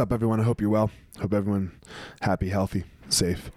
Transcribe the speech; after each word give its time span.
up, 0.00 0.12
everyone? 0.12 0.40
I 0.40 0.44
hope 0.44 0.60
you're 0.60 0.70
well. 0.70 0.90
Hope 1.20 1.34
everyone 1.34 1.72
happy, 2.22 2.48
healthy, 2.48 2.84
safe. 3.10 3.50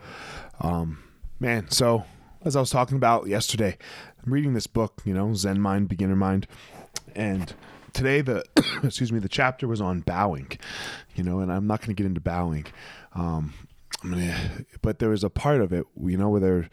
Um, 0.60 1.02
man, 1.40 1.70
so 1.70 2.04
as 2.44 2.58
I 2.58 2.60
was 2.60 2.70
talking 2.70 2.98
about 2.98 3.28
yesterday, 3.28 3.78
I'm 4.24 4.34
reading 4.34 4.54
this 4.54 4.68
book, 4.68 5.02
you 5.06 5.14
know, 5.14 5.34
Zen 5.34 5.62
Mind, 5.62 5.88
Beginner 5.88 6.18
Mind, 6.18 6.48
and 7.16 7.54
today 7.94 8.20
the 8.20 8.44
excuse 8.84 9.12
me, 9.12 9.20
the 9.20 9.30
chapter 9.30 9.70
was 9.70 9.80
on 9.80 10.02
bowing, 10.02 10.52
you 11.16 11.24
know, 11.24 11.40
and 11.40 11.50
I'm 11.50 11.66
not 11.66 11.80
going 11.80 11.96
to 11.96 12.00
get 12.00 12.06
into 12.06 12.22
bowing. 12.22 12.66
Um, 13.16 13.54
but 14.82 15.00
there 15.00 15.10
was 15.10 15.24
a 15.24 15.30
part 15.30 15.62
of 15.62 15.72
it, 15.72 15.86
you 15.98 16.18
know, 16.18 16.28
where 16.28 16.42
they're 16.42 16.70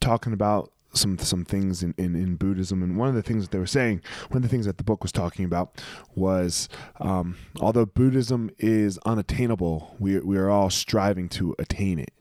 talking 0.00 0.32
about 0.32 0.72
some 0.94 1.18
some 1.18 1.44
things 1.44 1.82
in, 1.82 1.94
in, 1.96 2.14
in, 2.14 2.36
Buddhism, 2.36 2.82
and 2.82 2.96
one 2.96 3.08
of 3.08 3.14
the 3.14 3.22
things 3.22 3.44
that 3.44 3.50
they 3.50 3.58
were 3.58 3.66
saying, 3.66 4.02
one 4.28 4.38
of 4.38 4.42
the 4.42 4.48
things 4.48 4.66
that 4.66 4.78
the 4.78 4.84
book 4.84 5.02
was 5.02 5.12
talking 5.12 5.44
about 5.44 5.82
was, 6.14 6.68
um, 7.00 7.36
although 7.60 7.86
Buddhism 7.86 8.50
is 8.58 8.98
unattainable, 9.06 9.96
we 9.98 10.18
we 10.20 10.36
are 10.36 10.50
all 10.50 10.70
striving 10.70 11.28
to 11.30 11.54
attain 11.58 11.98
it. 11.98 12.12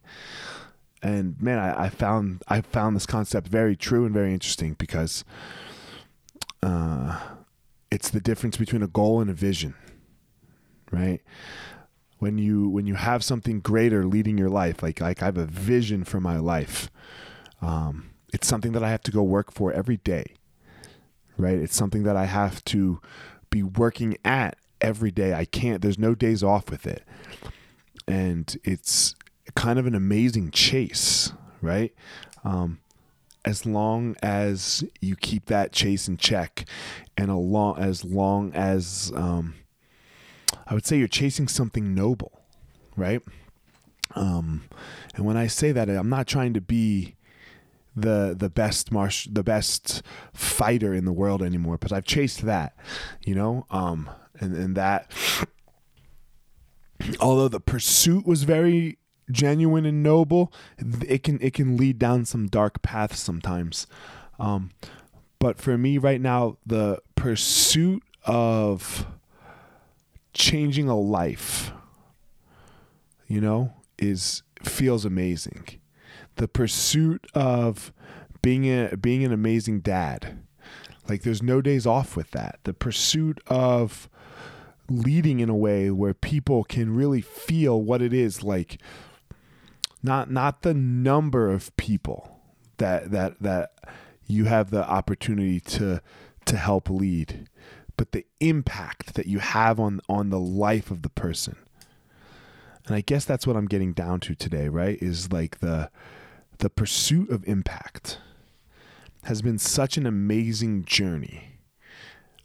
And 1.04 1.42
man, 1.42 1.58
I, 1.58 1.86
I 1.86 1.90
found 1.90 2.44
I 2.48 2.62
found 2.62 2.96
this 2.96 3.06
concept 3.06 3.48
very 3.48 3.76
true 3.76 4.06
and 4.06 4.14
very 4.14 4.34
interesting 4.34 4.76
because 4.78 5.24
uh, 6.64 7.20
it's 7.90 8.10
the 8.10 8.22
difference 8.22 8.58
between 8.58 8.84
a 8.84 8.88
goal 8.88 9.20
and 9.20 9.30
a 9.30 9.34
vision, 9.34 9.76
right? 10.92 11.22
When 12.20 12.38
you 12.38 12.70
when 12.70 12.86
you 12.86 12.96
have 12.96 13.24
something 13.24 13.60
greater 13.60 14.06
leading 14.06 14.38
your 14.38 14.50
life, 14.50 14.84
like 14.84 15.02
like 15.02 15.22
I 15.22 15.26
have 15.26 15.38
a 15.38 15.46
vision 15.46 16.04
for 16.04 16.20
my 16.20 16.38
life. 16.38 16.92
Um, 17.62 18.12
it's 18.32 18.48
something 18.48 18.72
that 18.74 18.84
I 18.84 18.90
have 18.90 19.04
to 19.04 19.12
go 19.12 19.24
work 19.24 19.52
for 19.52 19.72
every 19.72 19.98
day, 19.98 20.36
right? 21.38 21.58
It's 21.58 21.76
something 21.76 22.04
that 22.04 22.16
I 22.16 22.26
have 22.26 22.64
to 22.66 23.02
be 23.50 23.64
working 23.64 24.18
at 24.24 24.58
every 24.80 25.12
day. 25.12 25.34
I 25.34 25.46
can't, 25.46 25.82
there's 25.82 26.00
no 26.00 26.16
days 26.16 26.44
off 26.44 26.70
with 26.70 26.88
it. 26.88 27.04
And 28.08 28.58
it's 28.64 29.16
kind 29.56 29.78
of 29.78 29.86
an 29.86 29.96
amazing 29.96 30.52
chase, 30.52 31.34
right? 31.62 31.94
Um, 32.44 32.80
as 33.44 33.66
long 33.66 34.16
as 34.22 34.84
you 35.02 35.16
keep 35.16 35.46
that 35.48 35.72
chase 35.72 36.08
in 36.08 36.18
check 36.18 36.66
and 37.18 37.30
a 37.30 37.36
long, 37.36 37.78
as 37.80 38.06
long 38.06 38.54
as 38.54 39.12
um, 39.16 39.56
I 40.68 40.74
would 40.74 40.86
say 40.86 40.98
you're 40.98 41.08
chasing 41.08 41.48
something 41.48 41.94
noble, 41.94 42.44
right? 42.96 43.22
Um, 44.16 44.64
and 45.16 45.26
when 45.26 45.38
I 45.38 45.48
say 45.48 45.72
that, 45.72 45.90
I'm 45.90 46.10
not 46.10 46.28
trying 46.28 46.54
to 46.54 46.62
be 46.62 47.16
the 47.96 48.36
the 48.38 48.50
best 48.50 48.92
marsh 48.92 49.28
the 49.32 49.44
best 49.44 50.02
fighter 50.34 50.94
in 50.94 51.06
the 51.06 51.12
world 51.12 51.44
anymore 51.44 51.78
because 51.78 51.92
I've 51.92 52.06
chased 52.06 52.42
that 52.44 52.76
you 53.26 53.36
know? 53.36 53.66
Um 53.70 54.10
and 54.40 54.56
and 54.56 54.76
that 54.76 55.12
although 57.20 57.48
the 57.48 57.60
pursuit 57.60 58.26
was 58.26 58.44
very 58.44 58.98
genuine 59.30 59.86
and 59.86 60.04
noble 60.04 60.52
it 61.08 61.24
can 61.24 61.40
it 61.42 61.54
can 61.54 61.78
lead 61.78 62.00
down 62.00 62.26
some 62.26 62.48
dark 62.48 62.82
paths 62.82 63.20
sometimes. 63.20 63.88
Um 64.40 64.72
but 65.40 65.60
for 65.60 65.78
me 65.78 65.98
right 65.98 66.22
now 66.22 66.58
the 66.66 67.02
pursuit 67.16 68.04
of 68.26 69.06
changing 70.34 70.88
a 70.88 70.98
life 70.98 71.74
you 73.28 73.42
know 73.42 73.74
is 73.98 74.44
feels 74.64 75.04
amazing 75.06 75.81
the 76.36 76.48
pursuit 76.48 77.26
of 77.34 77.92
being 78.42 78.66
a 78.66 78.96
being 78.98 79.24
an 79.24 79.32
amazing 79.32 79.82
dad. 79.82 80.40
Like 81.08 81.24
there's 81.24 81.44
no 81.44 81.62
days 81.62 81.86
off 81.86 82.16
with 82.16 82.32
that. 82.32 82.60
The 82.64 82.74
pursuit 82.74 83.40
of 83.48 84.10
leading 84.90 85.40
in 85.40 85.50
a 85.50 85.56
way 85.56 85.90
where 85.90 86.14
people 86.14 86.64
can 86.64 86.96
really 86.96 87.22
feel 87.22 87.82
what 87.82 88.02
it 88.02 88.14
is 88.14 88.44
like 88.44 88.78
not 90.04 90.30
not 90.30 90.64
the 90.64 90.74
number 90.74 91.50
of 91.50 91.76
people 91.78 92.40
that 92.78 93.12
that 93.12 93.40
that 93.42 93.74
you 94.28 94.46
have 94.46 94.70
the 94.72 94.88
opportunity 94.88 95.60
to 95.60 96.02
to 96.46 96.58
help 96.58 96.90
lead 96.90 97.48
but 97.96 98.12
the 98.12 98.26
impact 98.40 99.14
that 99.14 99.28
you 99.28 99.40
have 99.40 99.80
on 99.80 100.02
on 100.10 100.30
the 100.30 100.40
life 100.40 100.92
of 100.92 101.04
the 101.04 101.10
person 101.10 101.56
and 102.88 102.96
i 102.96 103.02
guess 103.02 103.26
that's 103.26 103.46
what 103.48 103.56
i'm 103.56 103.68
getting 103.68 103.94
down 103.94 104.20
to 104.20 104.36
today 104.36 104.68
right 104.68 105.02
is 105.02 105.32
like 105.32 105.60
the 105.60 105.90
the 106.60 106.70
pursuit 106.70 107.30
of 107.30 107.44
impact 107.48 108.20
has 109.24 109.42
been 109.42 109.58
such 109.58 109.98
an 109.98 110.06
amazing 110.06 110.86
journey. 110.86 111.60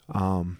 Um, 0.08 0.58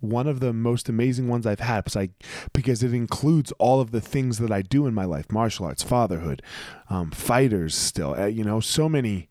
one 0.00 0.26
of 0.26 0.40
the 0.40 0.52
most 0.52 0.88
amazing 0.88 1.28
ones 1.28 1.46
I've 1.46 1.60
had 1.60 1.84
because 1.84 1.96
I 1.96 2.10
because 2.52 2.82
it 2.82 2.92
includes 2.92 3.52
all 3.52 3.80
of 3.80 3.90
the 3.90 4.02
things 4.02 4.38
that 4.38 4.52
I 4.52 4.60
do 4.60 4.86
in 4.86 4.92
my 4.92 5.04
life: 5.04 5.32
martial 5.32 5.64
arts, 5.66 5.82
fatherhood, 5.82 6.42
um, 6.90 7.10
fighters. 7.10 7.74
Still, 7.74 8.14
uh, 8.14 8.26
you 8.26 8.44
know, 8.44 8.60
so 8.60 8.88
many, 8.88 9.28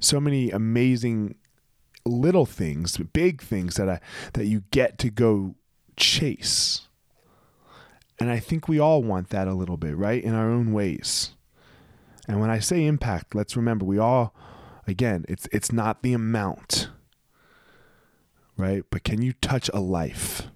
so 0.00 0.20
many 0.20 0.50
amazing 0.50 1.36
little 2.04 2.46
things, 2.46 2.96
big 2.98 3.40
things 3.42 3.76
that 3.76 3.88
I 3.88 4.00
that 4.34 4.46
you 4.46 4.64
get 4.72 4.98
to 4.98 5.10
go 5.10 5.54
chase. 5.96 6.88
And 8.18 8.30
I 8.30 8.38
think 8.38 8.68
we 8.68 8.78
all 8.78 9.02
want 9.02 9.30
that 9.30 9.48
a 9.48 9.54
little 9.54 9.76
bit, 9.76 9.96
right? 9.96 10.22
In 10.22 10.34
our 10.34 10.50
own 10.50 10.72
ways. 10.72 11.32
And 12.26 12.40
when 12.40 12.50
I 12.50 12.58
say 12.58 12.84
impact, 12.84 13.34
let's 13.34 13.56
remember 13.56 13.84
we 13.84 13.98
all 13.98 14.34
again, 14.86 15.24
it's 15.28 15.48
it's 15.52 15.72
not 15.72 16.02
the 16.02 16.12
amount. 16.12 16.90
Right? 18.56 18.84
But 18.90 19.04
can 19.04 19.20
you 19.20 19.32
touch 19.34 19.68
a 19.74 19.80
life? 19.80 20.48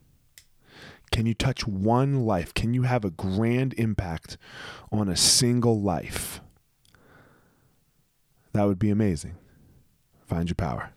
Can 1.12 1.26
you 1.26 1.34
touch 1.34 1.66
one 1.66 2.24
life? 2.24 2.54
Can 2.54 2.72
you 2.72 2.82
have 2.82 3.04
a 3.04 3.10
grand 3.10 3.74
impact 3.74 4.38
on 4.90 5.08
a 5.08 5.16
single 5.16 5.80
life? 5.80 6.40
That 8.52 8.64
would 8.64 8.78
be 8.78 8.90
amazing. 8.90 9.36
Find 10.26 10.48
your 10.48 10.54
power. 10.54 10.92